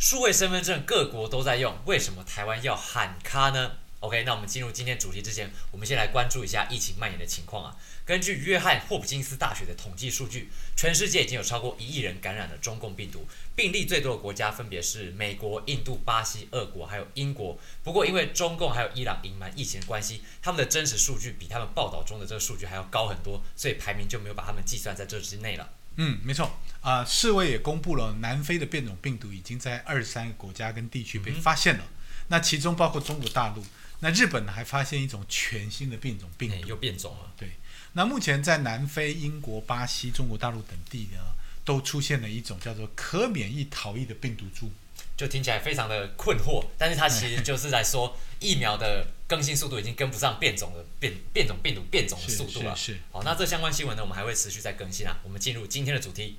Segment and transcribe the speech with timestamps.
[0.00, 7.76] 数位身份证各国都在用，为什么台湾要喊卡呢？OK，那我们进入今天主题之前，我们先来关注一下疫情蔓延的情况啊。
[8.06, 17.58] 根据约翰霍普金斯大学的统计数据，全世界已经有超过一亿人感染了中共病毒，病例最多的国家分别是美国、印度、巴西、俄国还有英国。
[17.84, 25.68] 不过因为中共还有伊朗隐瞒疫情的关系，他们的真实数据比他们报道中的这个数据还要高很多，所以排名就没有把他们计算在这之内了。
[26.02, 26.58] 嗯，没错。
[26.80, 31.84] 啊，世卫也公布了南非的变种病毒已经在二十三个国家跟地区被发现了，
[32.28, 33.62] 那其中包括中国大陆，
[33.98, 36.68] 那日本呢还发现一种全新的变种病毒。
[36.68, 37.30] 又变种了。
[37.36, 37.50] 对，
[37.92, 41.18] 那目前在南非、英国、巴西、中国大陆等地呢，
[41.66, 44.72] 都出现了一种叫做可免疫逃逸的病毒株。
[45.16, 52.74] 就听起来非常的困惑，但是它其实就是在说疫苗的更新速度已经跟不上变种的变变种病毒变种的速度了。
[52.74, 52.98] 是。
[53.12, 55.18] 好，那这相关新闻呢，我们还会持续在更新啊。
[55.22, 56.38] 我们进入今天的主题。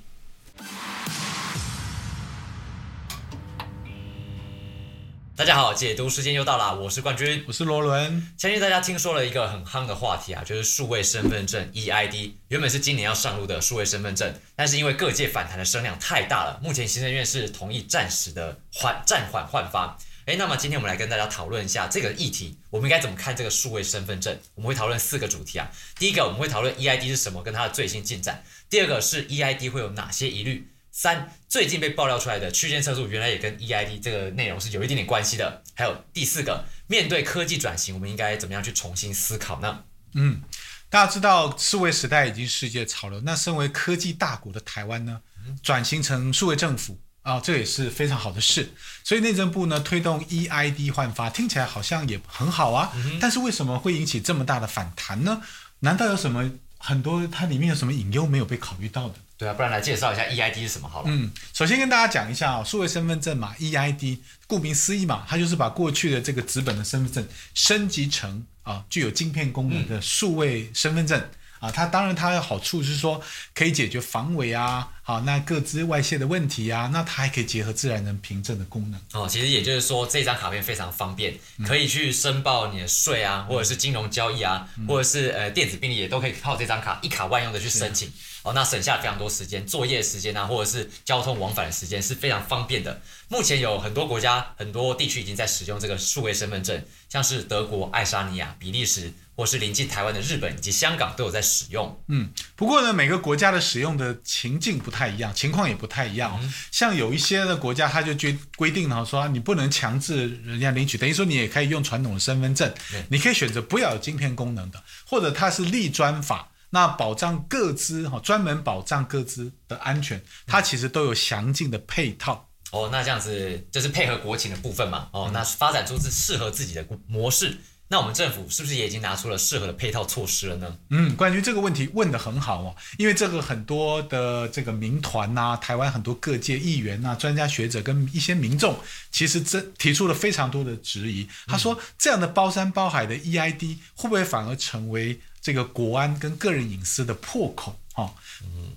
[5.42, 8.32] 大家好，解读时间又到了，我是冠军，我是罗伦。
[8.38, 12.34] 相信大家听说了一个很夯的话题啊，就是数位身份证 EID。
[12.46, 19.98] 原本是今年要上路的数位身份证，但是因为各界反弹的声量太大了，目前行政院是同意暂时的缓暂缓换发。
[20.26, 24.38] 哎，那么今天我们来跟大家讨论一下这个议题，我们应该怎么看这个数位身份证？
[24.54, 25.68] 我们会讨论四个主题啊。
[25.98, 28.44] 第一个，我们会讨论 EID 是什么，跟它的最新进展。
[28.70, 30.68] 第二个是 EID 会有哪些疑虑？
[30.94, 35.62] 三，最近被爆料出来的区间测速，原来也跟 EID 这个内容是有一点点关系的。
[35.74, 39.84] 还有第四个，面对科技转型，我们应该怎么样去重新思考呢？
[40.14, 40.42] 嗯，
[40.90, 45.22] 大家知道数位时代已经世界潮流，那身为科技大国的台湾呢，
[45.62, 48.74] 转型成数位政府啊，这也是非常好的事。
[49.02, 52.92] 所以内政部呢推动 EID 换发，听起来好像也很好啊。
[53.18, 55.40] 但是为什么会引起这么大的反弹呢？
[55.80, 56.50] 难道有什么
[56.84, 59.14] 很多它里面有什么隐忧没有被考虑到的？
[59.38, 61.06] 对啊，不然来介绍一下 EID 是什么好了。
[61.08, 71.24] 嗯，首先跟大家讲一下啊，数位身份证嘛，EID，顾名思义嘛，它就是把过去的这个纸本的身份证升级成啊具有晶片功能的数位身份证。
[71.62, 73.22] 啊，它当然它的好处是说
[73.54, 79.00] 可以解决防伪啊，好，那各自外泄的问题啊，那它还可以结合自然人凭证的功能。
[79.12, 88.12] 哦，其实也就是说这张卡片非常方便，可以去申报你的税啊，或者是金融交易啊，或者是呃电子病历也都可以靠这张卡一卡万用的去申请。
[88.42, 93.00] 哦，那省下非常多时间，作业时间啊，或者是交通往返的时间是非常方便的。
[93.28, 99.12] 目前有很多国家、很多地区已经在使用这个数位身份证，像是德国、爱沙尼亚、比利时。
[99.34, 101.98] 或是临近台湾的日本以及香港都有在使用。
[102.08, 106.38] 嗯，不过呢，每个国家的使用的情境不太一样，情况也不太一样。
[106.70, 112.70] 像有一些的国家，它就规规定了说，你不能强制人家领取，等于说你也可以用传统的身份证，
[113.08, 122.48] 你可以选择不要有晶片功能的，或者它是立专法，那保障各资哈，专门保障各资的安全，它其实都有详尽的配套。
[122.70, 125.10] 哦，那这样子就是配合国情的部分嘛。
[125.12, 127.58] 哦，那发展出自适合自己的模式。
[127.92, 130.78] 那我们政府是不是也已经拿出了适合的配套措施了呢？
[130.88, 138.80] 嗯，关于这个问题问得很好哦，因为这个很多的这个民团呐，台湾很多各界议员呐、专家学者跟一些民众，
[139.10, 141.28] 其实这提出了非常多的质疑。
[141.46, 147.78] 他说，这样的包山包海的 EID 会不会反而成为这个国安跟个人隐私的破口？
[147.92, 148.14] 哈，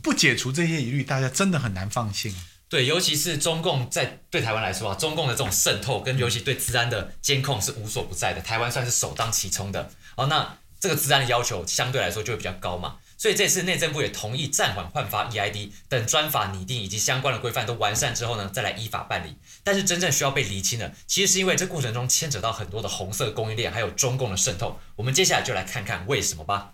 [0.04, 2.36] 不解除这些疑虑，大家真的很难放心。
[2.68, 9.92] 对，尤其是中共在对台湾来说啊，中共的这种渗透跟尤其对治安的监控是无所不在的，台湾算是首当其冲的。
[10.18, 19.36] 哦，那这个治安的要求相对来说就会比较高嘛，所以这次内政部也同意暂缓换发 EID，等专法拟定以及相关的规范都完善之后呢，再来依法办理。
[19.64, 24.80] 但是真正需要被厘清的，其实是因为这过程中牵扯到很多的红色供应链，还有中共的渗透。
[24.96, 26.74] 我们接下来就来看看为什么吧。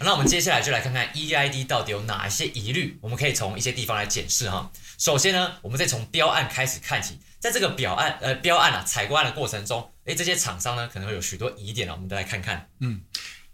[0.00, 4.70] 那我们接下来就来看看 EID 到底有哪一些疑虑，我们可以从一些地方来检视哈。
[4.98, 12.68] 首先呢，我们再从标案开始看起，在这个表案呃标案啊采购案的过程中，诶，这些厂商呢可能会有许多疑点啊，我们都来看看。
[12.80, 13.00] 嗯，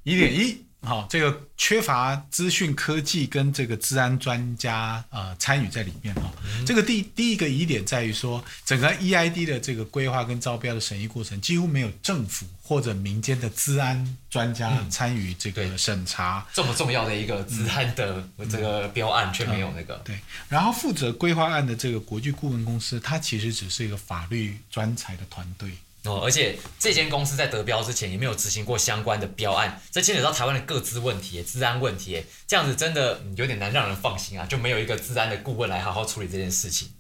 [0.03, 0.65] 疑点一。
[0.83, 6.33] 好，这个缺乏资讯科技跟这个治安专家呃参与在里面哈。
[6.67, 16.47] 这个第第一个疑点在于说，整个 EID 的这个规划跟招标的审议过程几乎没有政府或者民间的治安专家参与这个审查。
[16.55, 20.00] 这么重要的一个治安的这个标案却没有那个。
[20.05, 20.19] 对，
[20.49, 25.71] 然后负责规划案的这个国际顾问公司，它其实只是一个法律专才的团队。
[26.05, 36.91] 哦，而且这间公司在得标之前也没有执行过相关的标案，这牵扯到台湾的各资问题、治安问题，这样子真的有点难让人放心啊，就没有一个治安的顾问来好好处理这件事情。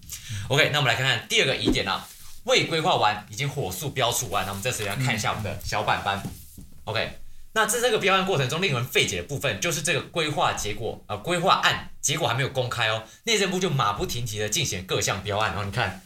[0.48, 2.06] OK，那我们来看看第二个疑点啊，
[2.44, 6.22] 未规划完已经火速标出完，那我们这时要看一下我们的小板板。
[6.84, 7.18] OK，
[7.52, 15.52] 那在这个标案过程中，令人费解的部分就是这个规划结果啊，规划案结果还没有公开哦，内政部就马不停蹄的进行各项标案。
[15.52, 16.02] 然后你看，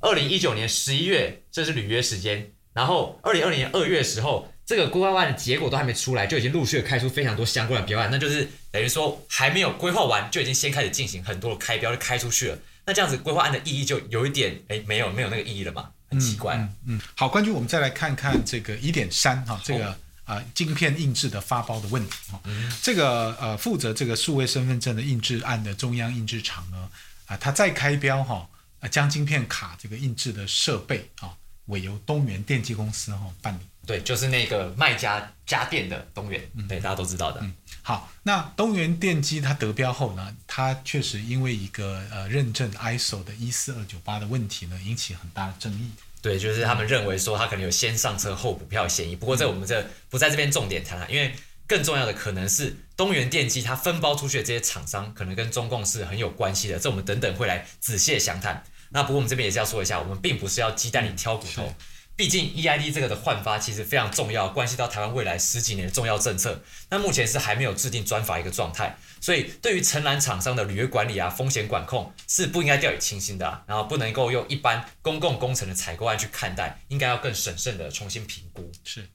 [0.00, 12.58] 二零一九年十一月，这是履约时间，然后二零二零年二月的时候，这个规划案的结果都还没出来，就已经陆续的开出非常多相关的标案，那就是等于说还没有规划完，就已经先开始进行很多的开标就开出去了。
[12.86, 16.56] 那这样子规划案的意义就有一点哎，没有没有那个意义了嘛，很奇怪。
[16.56, 19.96] 嗯嗯，好，关军，我们再来看看这个一点三哈，这个。
[20.28, 22.38] 啊，晶片印制的发包的问题哈，
[22.82, 26.86] 这个呃，负责这个数位身份证的印制案的中央印制厂呢，
[27.24, 28.46] 啊，他再开标哈，
[28.80, 31.36] 啊，将晶片卡这个印制的设备啊，
[31.66, 33.60] 委由东元电机公司哈办理。
[33.86, 37.40] 对，就是那个卖家家电的东元，对，大家都知道的。
[37.40, 45.90] 嗯，好，那东元电机它得标后呢，它确实因为一个呃认证 ISO 的一四二九八的问题呢，引起很大的争议。
[46.20, 49.16] 对，就是他们认为说它可能有先上车后补票的嫌疑。
[49.16, 51.34] 不过在我们这不在这边重点谈了，因为
[51.68, 56.78] 更重要的可能是东元电机它分包出去的这些厂商，可能跟中共是很有关系的。
[56.78, 58.64] 这我们等等会来仔细详谈。
[58.90, 61.72] 那不过我们这边也是要说一下，我们并不是要鸡蛋里挑骨头。
[62.16, 66.60] 毕竟 EID 这个的换发其实非常重要，关系到台湾未来十几年的重要政策。
[66.90, 78.72] 那目前是还没有制定专法一个状态，所以对于承揽厂商的履约管理啊、风险管控是不应该掉以轻心的，然后不能够用一般公共工程的采购案去看待，应该要更审慎的重新评估。
[78.82, 79.06] 是。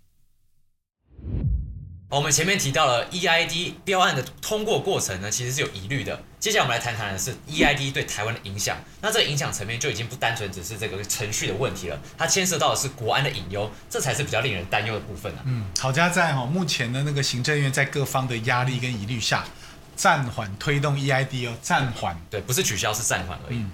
[2.13, 6.21] 我们前面提到了 EID 标案的通过过程呢，其实是有疑虑的。
[6.39, 8.77] 接下来我们来谈谈的是 EID 对台湾的影响。
[9.01, 15.39] 那这个影响层面就已经不单纯只是这个程序的问题了，它牵涉到的是国安的隐忧，这才是比较令人担忧的部分啊。
[15.45, 19.44] 嗯，好家在哈，目前的那个行政院在各方的压力跟疑虑下，
[19.95, 23.65] 暂缓推动 EID 哦，暂缓，对，不是取消，是暂缓而已。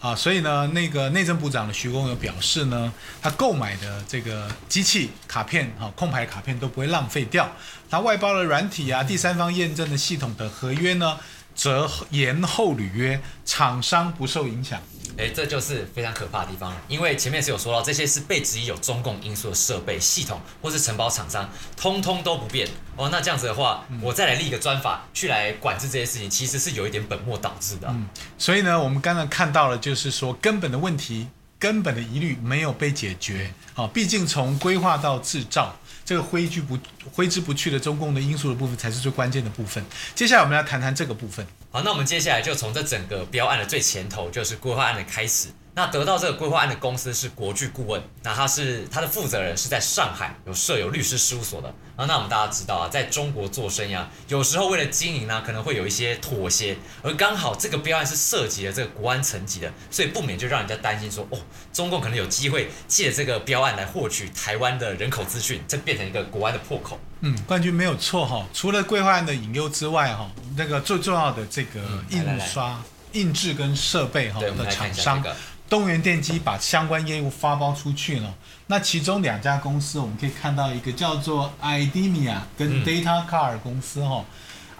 [0.00, 7.50] 啊，所以呢，那个内政部长的徐工有表示呢，他购买的这个机器卡片啊，空白卡片都不会浪费掉。
[7.90, 11.18] 他外包的软体啊，第三方验证的系统的合约呢，
[11.58, 14.80] 则延后履约，厂商不受影响。
[15.16, 23.08] 哎，这就是非常可怕的地方了，因为前面是有说到，这些是被质疑有中共因素的设备、系统或是承包厂商，通通都不变哦。
[23.10, 27.88] 那这样子的话，我再来立一个专法去来管制这些事情，其实是有一点本末倒置的。
[27.90, 28.06] 嗯，
[28.38, 31.26] 所以呢，我们刚刚看到了，就是说根本的问题、
[31.58, 33.52] 根本的疑虑没有被解决。
[33.74, 35.74] 好，毕竟从规划到制造。
[36.08, 36.78] 这个挥之不
[37.12, 39.84] 挥之不去的中共的因素的部分才是最关键的部分。
[40.14, 41.46] 接下来我们要谈谈这个部分。
[41.70, 45.48] 好，那我们接下来就从这整个标案的最前头，就是规划案的开始。
[45.78, 51.72] 那得到这个规划案的公司是国巨顾问，那他是他的负责人是在上海有设有律师事务所的。
[51.94, 61.38] 啊，那我们大家知道啊，在中国做生意啊，有时候为了经营呢，可能会有一些妥协，而刚好这个标案是涉及了这个国安层级的，所以不免就让人家担心说，哦，
[61.72, 66.98] 中共可能有机会借这个标案来获取台湾的人口资讯，这变成一个国安的破口。
[67.20, 72.82] 嗯，冠军没有错哈，除了规划案的隐忧之外哈，那个最重要的这个印刷、
[73.12, 75.24] 印制跟设备哈的厂商。
[75.68, 78.34] 东元电机把相关业务发包出去了，
[78.68, 84.24] 那其中两家公司我们可以看到一个叫做 IDEMIA 跟 Data Car 公司哈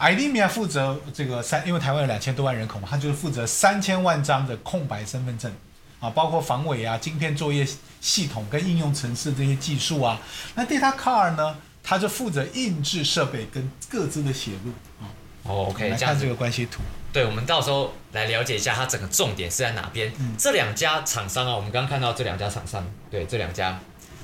[0.00, 5.52] ，IDEMIA 负责这个三，因为台湾有两千多万人口嘛，它就是负责三千万张的空白身份证
[6.00, 7.66] 啊，包括防伪啊、晶片作业
[8.00, 10.18] 系统跟应用程式这些技术啊。
[10.54, 14.70] 那 Data Car 呢，它就负责印制设备跟各自的写入
[15.04, 15.12] 啊。
[15.48, 16.82] 哦，OK，来看这个关系图。
[17.10, 20.12] 对，我们到时候来了解一下它整个重点是在哪边。
[20.36, 23.80] 这两家厂商啊，我们刚刚看到这两家厂商，对，这两家，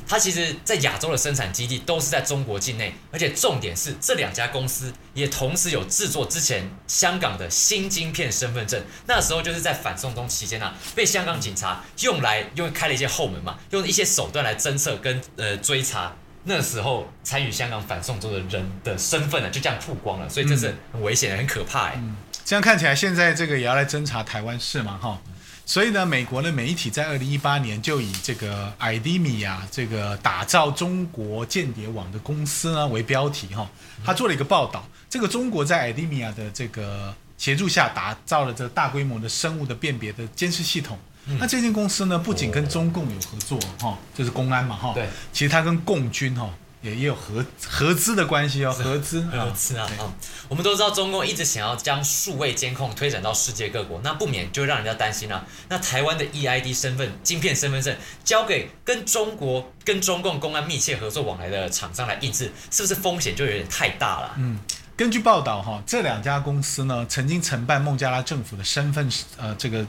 [0.06, 8.84] 它其实在亚洲的生产基地都是在中国境内，而且重点是这两家公司也同时有制作之前香港的新晶片身份证。
[9.06, 16.14] 那时候就是在反送中期间啊，被香港警察用来用开了一些后门嘛，用一些手段来侦测跟呃追查。
[16.44, 22.02] 那时候参与香港反送中的人的身份呢，就这样曝光了，所以这是很危险，很可怕哎。
[22.44, 25.18] 这样看起来，现在这个也要来侦查台湾事嘛，哈。
[25.64, 33.66] 所以呢，美国的媒体在二零一八年就以这个 IDEMIA 这个打造中国间谍网的公司呢为标题，哈，
[34.04, 34.86] 他做了一个报道。
[35.08, 40.98] 这个中国在 IDEMIA 的这个协助下，打造了这大规模的生物的辨别的监视系统。
[41.38, 44.92] 那这间公司呢，不仅跟中共有合作，哈，就是公安嘛，哈。
[44.94, 45.08] 对。
[45.32, 46.48] 其实它跟共军，哈。
[46.84, 50.04] 也也有合合资的关系哦，合资合资啊啊！
[50.48, 55.42] 我们都知道中共一直想要将数位监控推展到世界各国，那不免就让人家担心了。
[55.70, 64.34] 那台湾的 EID 身份晶片身份证交给跟中国跟中共公安密切合作往来的厂商来印制，是不是风险就有点太大了？
[64.36, 64.58] 嗯，
[64.94, 69.86] 根据报道哈，这两家公司呢曾经承办孟加拉政府的身份呃这个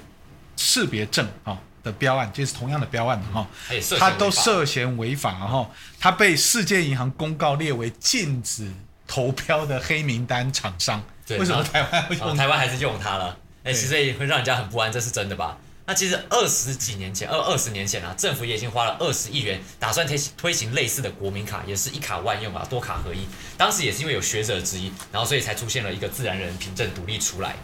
[0.56, 1.58] 识别证啊。
[1.86, 5.70] 的标案，就是同样的标案的哈，他也涉嫌他都涉嫌违法哈，
[6.00, 8.74] 他被世界银行公告列为禁止
[9.06, 11.00] 投标的黑名单厂商。
[11.28, 12.36] 对为什么台湾会哦用？
[12.36, 15.56] 台湾还是用它了，哎，对其实也会让人家很不安，这是真的吧？
[15.86, 23.28] 那其实二十几年前，二二十年前啊，政府也已经花了二十亿元，打算推行推行类似的国民卡，也是一卡万用啊，多卡合一。
[23.56, 27.56] 当时也是因为有学者质疑，然后所以才出现了一个自然人凭证独立出来。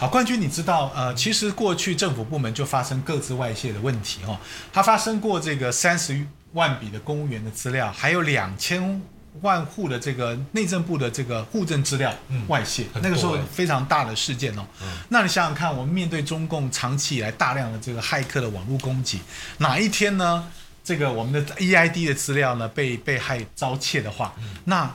[0.00, 4.38] 好，冠军，你知道呃，其实过去政府部门就发生各自外泄的问题哦，
[4.72, 9.02] 它发生过这个三十万笔的公务员的资料，还有两千
[9.40, 12.14] 万户的这个内政部的这个户政资料
[12.46, 14.64] 外泄，那个时候欸非常大的事件哦。
[15.08, 19.18] 那你想想看，我们面对中共长期以来大量的这个骇客的网络攻击，
[19.58, 20.46] 哪一天呢？
[20.84, 24.32] 这个我们的 EID 的资料呢被被害遭窃的话，
[24.64, 24.90] 那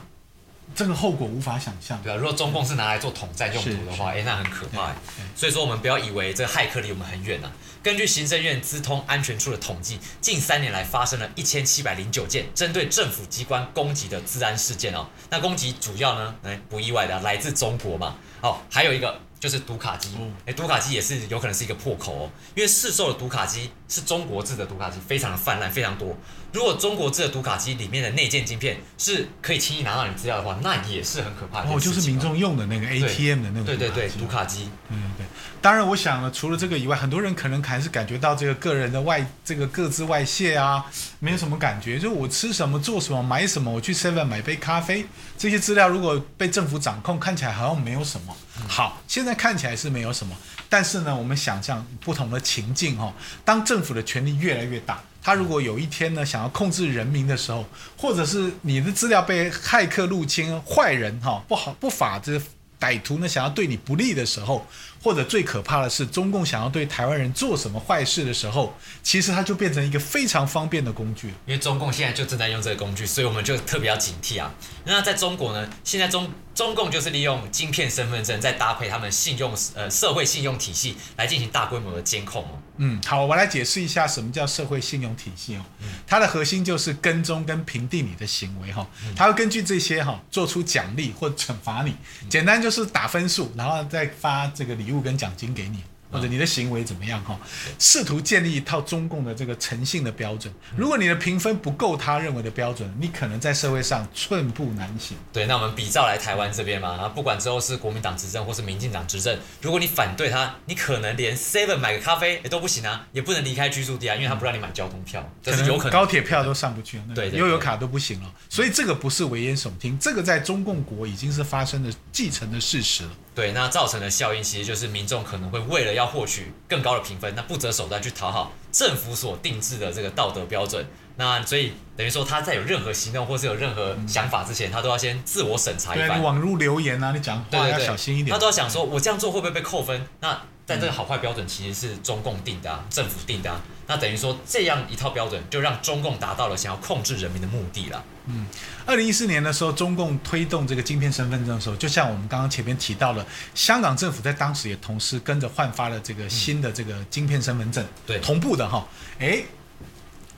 [0.74, 2.00] 这个后果无法想象。
[2.02, 4.96] 对啊，如果中共是拿来做统战用途的话，哎，那很可怕哎。
[5.36, 7.50] 所以说，我们不要以为这个骇客离我们很远啊、
[7.82, 15.06] 根据行政院资通安全处的统计，近三年来发生了一千七百零九件针对政府机关攻击的治安事件哦。
[15.30, 18.16] 那攻击主要呢，哎，不意外的、啊、来自中国嘛。
[18.40, 20.08] 哦，还有一个就是读卡机，
[20.46, 26.16] 哎，读卡机也是有可能是一个破口哦，因为市售的读卡机是中国制的读卡机，非常的泛滥，非常多。
[26.50, 31.78] 如果中国制的读卡机里面的内建晶片是可以轻易拿到你资料的话，那也是很可怕的一哦。
[31.78, 35.26] 就是民众用的那个 ATM 的那个对对对，读读卡机，嗯，对。
[35.60, 40.86] 当然，我想了，除了这个以外，很多人可能还是感觉到这个个人的外这个各自外泄啊，
[41.18, 41.98] 没有什么感觉。
[41.98, 45.04] 就我吃什么、做什么、买什么，我去 Seven 买杯咖啡，
[45.36, 48.34] 这些资料如果被政府掌控，看起来好像没有什么。
[48.68, 50.36] 好，现在看起来是没有什么，
[50.68, 53.12] 但是呢，我们想象不同的情境哦，
[53.44, 55.02] 当政府的权力越来越大。
[55.22, 57.64] 他如果有一天呢，想要控制人民的时候，
[57.96, 62.38] 或者是你的资料被骇客入侵，坏人哈、不好不法这
[62.78, 64.66] 歹徒呢想要对你不利的时候，
[65.04, 71.28] 或者最可怕的是中共想要对台湾人做什么坏事的时候，其实它就变成一个非常方便的工具。
[71.44, 74.50] 因为中共现在就正在用这个工具，所以我们就特别要警惕啊。
[74.86, 82.58] 那在中国呢，现在中中共就是利用晶片身份证，再搭配他们信用呃社会信用体系来进行大规模的监控哦。
[82.76, 85.64] 嗯，好，我来解释一下什么叫社会信用体系哦。
[86.06, 91.94] 它的核心就是跟踪跟评定你的行为哈，它会根据这些哈做出奖励或惩罚你。
[92.28, 95.93] 简单就是打分数，然后再发这个礼物跟奖金给你。
[96.14, 97.36] 或者你的行为怎么样哈？
[97.78, 100.52] 试图建立一套中共的这个诚信的标准。
[100.76, 105.16] 如果你的评分不够他认为的标准，你可能在社会上寸步难行。
[105.32, 115.92] 对，那我们比照来台湾这边嘛，啊，不管之后是国民党执政或是民进党执政，如果你反对他，你可能连 Seven 买个咖啡也都不行啊，也不能离开居住地啊，因为他不让你买交通票，这是有可能。
[115.92, 118.32] 高铁票都上不去，那个对对悠游卡都不行了。
[118.48, 123.10] 所以这个不是危言耸听，这个在中共国已经是发生的继承的事实了。
[123.34, 130.84] 对，那造成的效应其实就是民众可能会为了要获取更高的评分，那不择手段去讨好政府所定制的这个道德标准。
[131.16, 136.24] 那所以等于说他在有任何行动或是有任何想法之前，他都要先自我审查一番你。
[136.24, 138.38] 网络留言啊，你讲话要对对对，小心一点他。
[138.38, 140.06] 都要想说，我这样做会不会被扣分？
[140.20, 143.60] 那但这个好坏标准其实是中共定的啊，政府定的啊。
[143.86, 148.04] 那等于说这样一套标准，就让中共达到了想要控制人民的目的了。
[148.26, 148.46] 嗯
[148.86, 158.86] 二零一四年的时候，中共推动这个晶片身份证的时候，就像我们刚刚前面提到了，香港政府在当时也同时跟着换发了这个新的这个晶片身份证，对同步的哈。
[159.18, 159.44] 诶，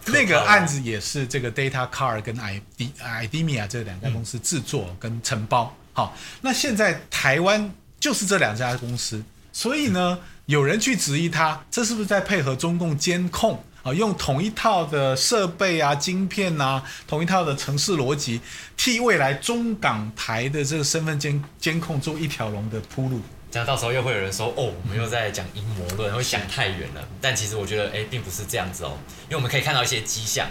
[0.06, 5.74] 那个案子也是这个 Data Car 跟 i d IDEMIA 这两家公司制作跟承包。
[5.92, 9.22] 好，那现在台湾就是这两家公司，
[9.56, 13.58] 所以呢，有人去质疑他，这是不是在配合中共监控？
[13.82, 18.38] 啊，用同一套的设备啊、晶片啊，同一套的城市逻辑，
[18.76, 23.22] 替未来中港台的这个身份监监控做一条龙的铺路。
[23.50, 27.08] 这样到时候又会有人说，哦，我们又在讲阴谋论，会想太远了。
[27.22, 30.46] 但其实我觉得，哎，并不是这样子哦，因为我们可以看到一些迹象，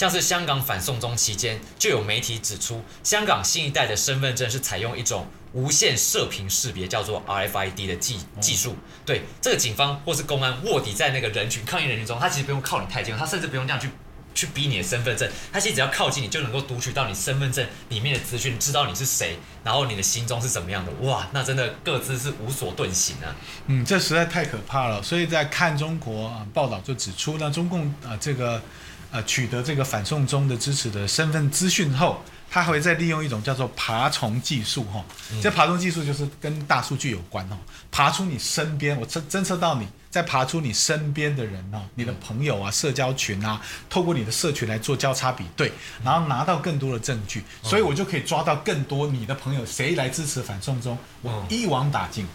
[0.00, 8.74] 像是香港反送中期间，就有媒体指出，香港新一代的身份证是采用一种无线射频识别，叫做 RFID 的技技术。
[9.04, 13.90] 对这个警方或是公安卧底在那个人群抗议人群中，他其实不用靠你太近，他甚至不用这样去。
[14.32, 20.92] 去逼你的身份证，他其实只要靠近你就能够读取到你身份证里面的资讯，知道你是谁，然后你的行踪是怎么样的。
[21.00, 23.34] 哇，那真的各自是无所遁形啊！
[23.66, 25.02] 嗯，这实在太可怕了。
[25.02, 28.62] 所以在看中国啊报道就指出，那中共啊这个
[29.10, 35.04] 呃取得这个反送中的支持的身份资讯后，他还会再利用一种叫做爬虫技术哈、
[35.42, 37.56] 这爬虫技术就是跟大数据有关哦，
[37.90, 39.86] 爬出你身边，我侦侦测到你。
[40.10, 45.70] 再爬出你身边的人哦，你的朋友啊、社交群啊，透过你的社群来做交叉比对，
[46.02, 52.26] 然后拿到更多的证据，所以我就可以抓到更多你的朋友谁来支持反送中，我嗯一网打尽。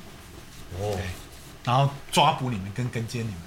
[0.79, 0.97] 哦，
[1.65, 3.39] 然后抓捕你们跟跟监你们。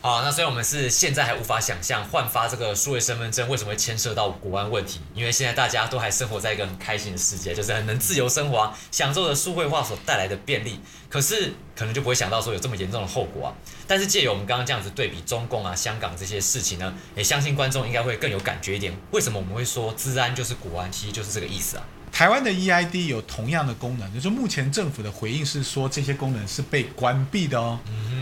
[0.00, 10.78] 好，那虽然我们是现在还无法想象换发这个数位身份证为什么会牵涉到国安问题，因为现在大家都还生活在一个很开心的世界，就是很能自由生活、啊，享受着数位化所带来的便利。
[11.08, 13.54] 可是可能就不会想到说有这么严重的后果啊。
[13.88, 18.96] 但是借由我们刚刚这样子对比中共啊、香港这些事情呢，也相信观众应该会更有感觉一点。
[19.10, 20.92] 为什么我们会说治安就是国安？
[20.92, 21.82] 其实就是这个意思啊。
[22.10, 27.78] 台湾的 EID 有同样的功能，就是目前政府的回应是说这些功能是被关闭的哦。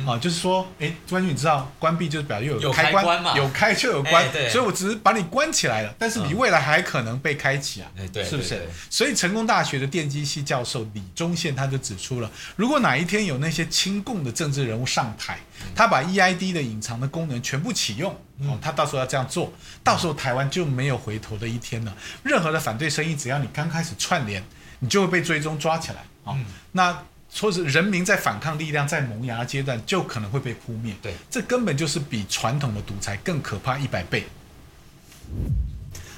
[0.07, 8.69] 啊，就是说，哎，关军，你知道关闭就是表示有开关嘛，有开就有关，所以我只是把你关起来了，但是你未来还可能被开启啊，对，是不是？
[8.89, 15.39] 所以成功大学的电机系教授李忠宪他就指出了，如果哪一天有那些亲共的政治人物上台，
[15.75, 21.93] 他把 EID 的隐藏的功能全部启用，哦，他到时候要这样做，到时候台湾就没有回头的一天了。
[22.23, 24.45] 任何的反对声音，只要你刚开始串联，
[24.79, 26.39] 你就会被追踪抓起来啊。
[26.73, 26.97] 那。
[27.37, 34.25] 说是人民在反抗力量在萌芽阶段就可能会被扑灭，对，这根本就是比传统的独裁更可怕一百倍。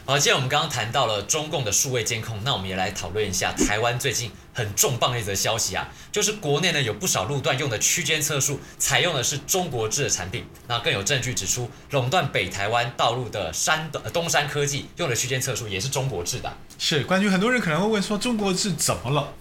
[0.06, 16.56] 好，既然我们刚刚谈到了中共的数位监控，那我们也来讨论一下台湾最近很重磅的一则消息啊，就是国内呢有不少路段用的区间测速采用的是中国制的产品，那更有证据指出垄断北台湾道路的山的东山科技用的区间测速也是中国制的。
[16.78, 19.34] 是，关于很多人可能会问说中国制怎么了？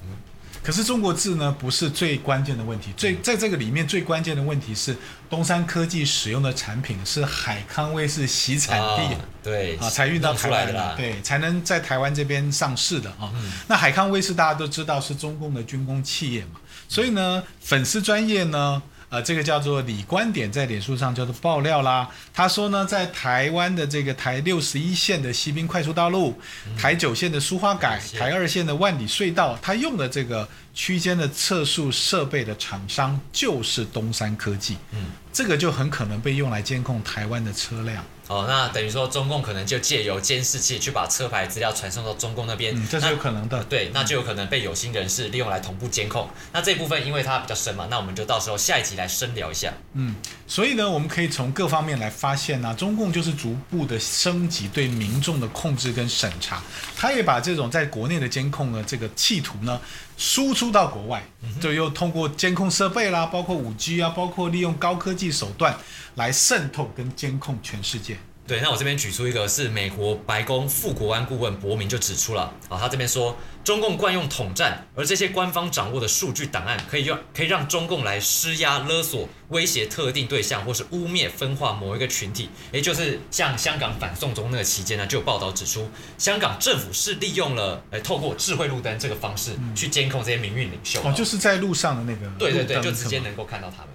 [0.67, 2.91] 可是中国字呢，不是最关键的问题。
[2.97, 4.93] 最在这个里面最关键的问题是，
[5.29, 13.31] 东山科技使用的产品是海康威视洗产地，对啊，才运到台湾的，对，才能在台湾这边上市的啊。
[13.69, 16.59] 那海康威视大家都知道是中共的军工企业嘛，
[16.89, 18.83] 所以呢，粉丝专业呢。
[19.09, 22.09] 呃，这个叫做李观点，在脸书上叫做爆料啦。
[22.33, 26.37] 他说呢，在台湾的这个台六十一线的西滨快速道路，
[26.77, 34.77] 台九线的苏花改，台二线的万里隧道，他用的这个区间的测速设备的厂商就是东山科技。
[34.91, 38.03] 嗯，这个就很可能被用来监控台湾的车辆。
[38.27, 43.63] 哦，那等于说中共可能就借由监视器去把车牌资料传送到中共那边，嗯这是有可能的。
[43.63, 46.29] 对，那就有可能被有心人士利用来同步监控。
[46.51, 49.71] 那这部分因为它比较深嘛，那我们就到时候下一集来深聊一下。
[49.93, 50.15] 嗯，
[50.45, 56.61] 所以呢，我们可以从各方面来发现呢，中共就是逐步的升级对民众的控制跟审查，
[56.97, 59.79] 他也把这种在国内的监控的这个企图呢。
[60.17, 61.23] 输出到国外，
[61.61, 65.77] 就又通过监控设备啦，包括五 G 啊，包括利用高科技手段
[66.15, 68.17] 来渗透跟监控全世界。
[68.47, 82.49] 对，那我这边举出一个是美国白宫副国安顾问伯明就指出了啊，他这边说中共惯用统战，而这些官方掌握的数据档案可以用可以让中共来施压勒索、威胁特定对象，或是污蔑分化某一个群体。
[82.71, 91.01] 也就是像香港反送中那个期间呢，就有报道指出，香港政府是利用了呃透过智慧路灯这个方式去监控这些民运领袖。
[91.03, 93.89] 哦，就是在路上的那个，对对对，就直接能够看到他们。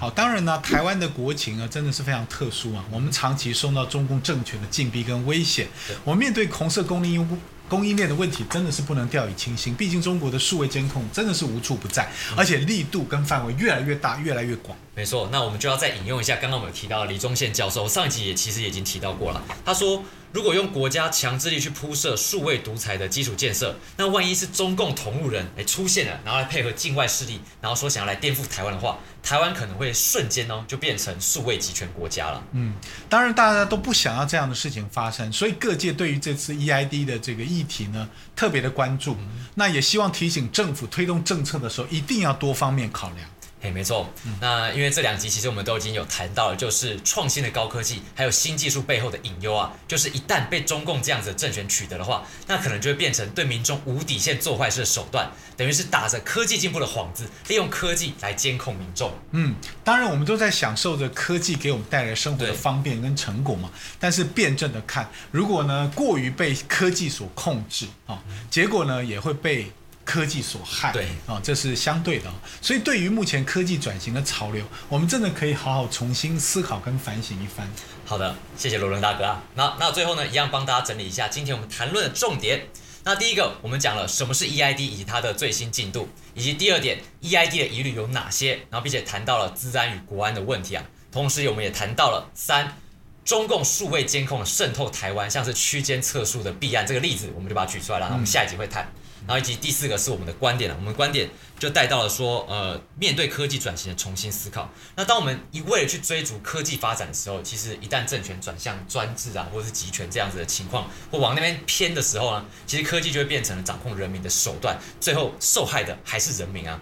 [0.00, 2.82] 好，当然呢，台湾的国情啊，真的是非常特殊啊。
[2.90, 5.68] 我们长期受到中共政权的禁逼跟威胁，
[6.04, 9.74] 我们面对红色供应供应链的问题，真的是不能掉以轻心。
[9.74, 14.74] 毕竟中国的数位监控真的是无处不在，而且力度跟范围越来越大，越来越广。
[14.94, 20.02] 没错，那我们就要再引用一下刚刚我们提到李宗宪教授，上一集也其实已经提到过了，他说。
[20.32, 32.42] 如果用国家强制力去铺设数位独裁的基础建设，那万一是中共同路人哎出现了，然后来配合境外势力，然后说想要来颠覆台湾的话，台湾可能会瞬间哦就变成数位集权国家了。
[32.52, 32.74] 嗯，
[33.08, 39.16] 当然大家都不想要这样的事情发生，所以各界对于这次 EID 的这个议题呢特别的关注，
[39.56, 43.28] 那也希望提醒政府推动政策的时候一定要多方面考量。
[43.62, 44.08] 嘿，没错。
[44.40, 59.12] 那因为这两集其实我们都已经有谈到了，就是创新的高科技还有新技术背后的隐忧啊，就是一旦被中共这样子的政权取得的话，那可能就会变成对民众无底线做坏事的手段，等于是打着科技进步的幌子，利用科技来监控民众。
[59.32, 63.70] 嗯，当然我们都在享受着科技给我们带来生活的方便跟成果嘛。
[63.98, 69.70] 但是辩证的看，如果呢过于被科技所控制啊，结果呢也会被。
[70.04, 72.30] 科技所害，对啊，这是相对的。
[72.60, 77.68] 所以对于目前科技转型的潮流，我们真的可以好好重新思考跟反省一番。
[78.04, 79.42] 好的，谢谢罗伦大哥啊。
[79.54, 82.66] 那那最后呢，一样帮大家整理一下今天我们谈论的重点。
[83.02, 90.84] 那第一个，我们讲了什么是 EID 以及它的最新进度，以及第二点，EID 的疑虑有哪些，然后并且谈到了治安与国安的问题啊。
[91.10, 92.76] 同时，我们也谈到了三
[93.24, 98.06] 中共数位监控渗透台湾，像是区间测速的弊案这个例子，我们就把它举出来了。
[98.08, 98.86] 那我们下一集会谈。
[99.26, 101.28] 然后以及第四个是我们的观点了，我们观点
[101.58, 104.70] 就带到了说，呃，面对科技转型的重新思考。
[104.96, 116.80] 那当我们一味的去追逐科技发展的时候，其实一旦政权转向专制啊，或者是集权这样子的情况，或往那边偏的时候呢，其实科技就会变成了掌控人民的手段，最后受害的还是人民啊。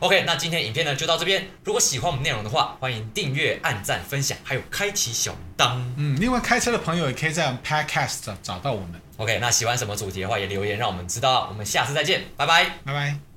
[0.00, 1.48] OK，那今天影片呢就到这边。
[1.62, 5.80] 如果喜欢我们内容的话，欢迎订阅、按赞、分享，还有开启小铃铛。
[5.96, 9.00] 嗯，另外开车的朋友也可以在 Podcast 找到我们。
[9.22, 11.46] OK，那喜欢什么主题的话也留言让我们知道。
[11.48, 12.64] 我们下次再见，拜拜。
[12.84, 13.31] 拜拜。